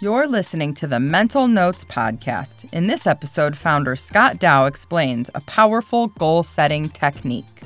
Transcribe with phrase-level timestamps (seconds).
[0.00, 2.72] You're listening to the MentalNotes Podcast.
[2.72, 7.62] In this episode, founder Scott Dow explains a powerful goal setting technique.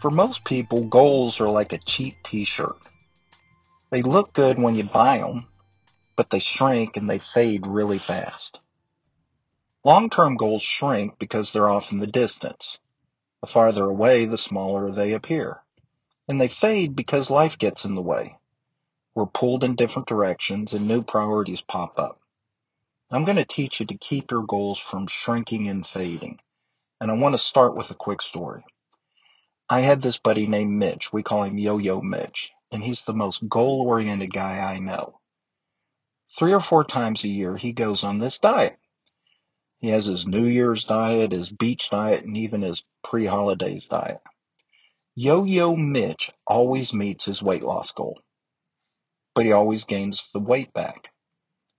[0.00, 2.78] For most people, goals are like a cheap t shirt.
[3.90, 5.46] They look good when you buy them,
[6.16, 8.60] but they shrink and they fade really fast.
[9.84, 12.78] Long term goals shrink because they're off in the distance.
[13.42, 15.62] The farther away, the smaller they appear
[16.28, 18.36] and they fade because life gets in the way.
[19.14, 22.18] We're pulled in different directions and new priorities pop up.
[23.10, 26.40] I'm going to teach you to keep your goals from shrinking and fading.
[27.00, 28.64] And I want to start with a quick story.
[29.68, 31.12] I had this buddy named Mitch.
[31.12, 32.52] We call him Yo-Yo Mitch.
[32.70, 35.20] And he's the most goal-oriented guy I know.
[36.38, 38.78] Three or four times a year, he goes on this diet.
[39.80, 44.22] He has his New Year's diet, his beach diet, and even his pre-holidays diet.
[45.14, 48.18] Yo-Yo Mitch always meets his weight loss goal,
[49.34, 51.12] but he always gains the weight back.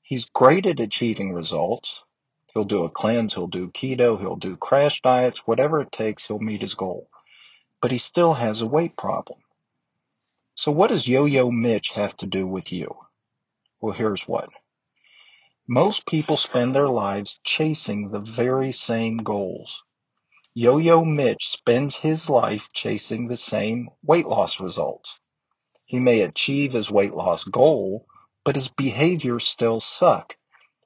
[0.04, 2.04] He's great at achieving results.
[2.54, 6.38] He'll do a cleanse, he'll do keto, he'll do crash diets, whatever it takes, he'll
[6.38, 7.10] meet his goal.
[7.82, 9.40] But he still has a weight problem.
[10.54, 12.96] So what does Yo-Yo Mitch have to do with you?
[13.82, 14.50] Well, here's what.
[15.68, 19.84] Most people spend their lives chasing the very same goals.
[20.56, 25.20] Yo-Yo Mitch spends his life chasing the same weight loss results.
[25.84, 28.06] He may achieve his weight loss goal,
[28.44, 30.38] but his behaviors still suck.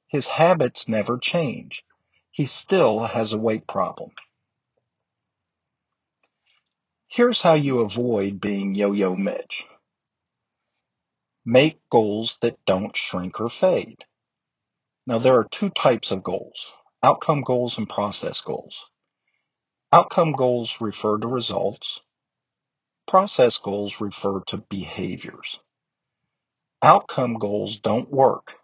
[0.07, 1.83] His habits never change.
[2.31, 4.11] He still has a weight problem.
[7.07, 9.67] Here's how you avoid being Yo-Yo Mitch.
[11.43, 14.05] Make goals that don't shrink or fade.
[15.05, 16.71] Now there are two types of goals,
[17.03, 18.89] outcome goals and process goals.
[19.91, 22.01] Outcome goals refer to results.
[23.07, 25.59] Process goals refer to behaviors.
[26.83, 28.55] Outcome goals don't work.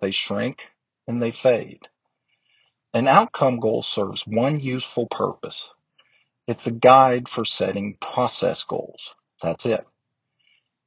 [0.00, 0.70] They shrink
[1.08, 1.82] and they fade.
[2.94, 5.72] An outcome goal serves one useful purpose.
[6.48, 9.14] It's a guide for setting process goals.
[9.42, 9.86] That's it.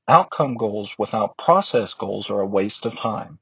[0.08, 3.40] Outcome goals without process goals are a waste of time.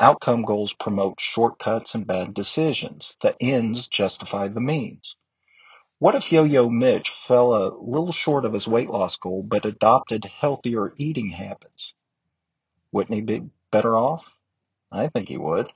[0.00, 3.16] Outcome goals promote shortcuts and bad decisions.
[3.20, 5.14] The ends justify the means.
[6.00, 10.24] What if Yo-Yo Mitch fell a little short of his weight loss goal but adopted
[10.24, 11.94] healthier eating habits?
[12.90, 14.36] Wouldn't he be better off?
[14.90, 15.70] I think he would.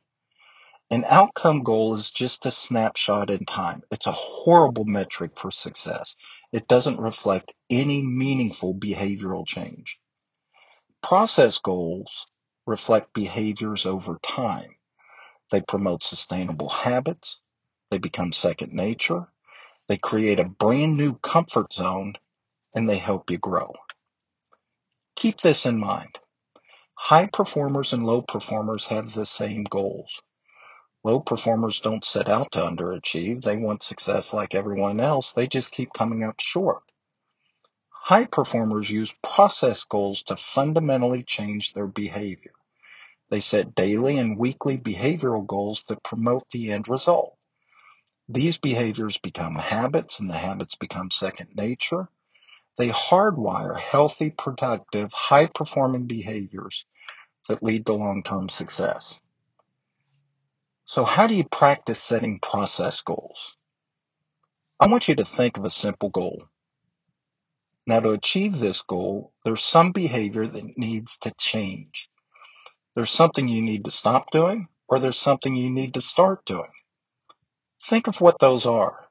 [0.90, 3.82] An outcome goal is just a snapshot in time.
[3.90, 6.16] It's a horrible metric for success.
[6.50, 10.00] It doesn't reflect any meaningful behavioral change.
[11.02, 12.26] Process goals
[12.68, 14.76] reflect behaviors over time.
[15.50, 17.38] They promote sustainable habits.
[17.90, 19.28] They become second nature.
[19.88, 22.14] They create a brand new comfort zone
[22.74, 23.72] and they help you grow.
[25.16, 26.18] Keep this in mind.
[26.94, 30.22] High performers and low performers have the same goals.
[31.04, 33.42] Low performers don't set out to underachieve.
[33.42, 35.32] They want success like everyone else.
[35.32, 36.82] They just keep coming up short.
[37.90, 42.52] High performers use process goals to fundamentally change their behavior.
[43.30, 47.36] They set daily and weekly behavioral goals that promote the end result.
[48.28, 52.08] These behaviors become habits and the habits become second nature.
[52.76, 56.86] They hardwire healthy, productive, high performing behaviors
[57.48, 59.20] that lead to long term success.
[60.84, 63.56] So how do you practice setting process goals?
[64.80, 66.44] I want you to think of a simple goal.
[67.86, 72.10] Now to achieve this goal, there's some behavior that needs to change.
[72.94, 76.70] There's something you need to stop doing, or there's something you need to start doing.
[77.84, 79.08] Think of what those are.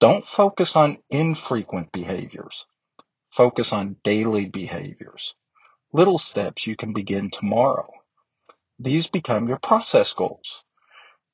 [0.00, 2.66] Don't focus on infrequent behaviors.
[3.30, 5.34] Focus on daily behaviors.
[5.92, 7.88] Little steps you can begin tomorrow.
[8.78, 10.64] These become your process goals.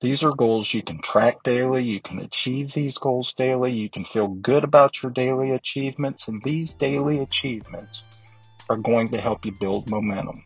[0.01, 1.83] These are goals you can track daily.
[1.83, 3.73] You can achieve these goals daily.
[3.73, 6.29] You can feel good about your daily achievements.
[6.29, 8.05] And these daily achievements
[8.69, 10.45] are going to help you build momentum.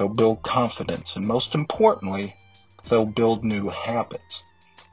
[0.00, 2.34] They'll build confidence, and most importantly,
[2.88, 4.44] they'll build new habits.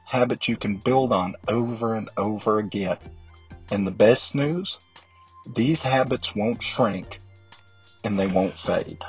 [0.04, 2.98] Habits you can build on over and over again.
[3.70, 4.78] And the best news,
[5.46, 7.20] these habits won't shrink
[8.04, 9.02] and they won't fade.